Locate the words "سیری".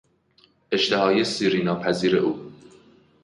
1.25-1.63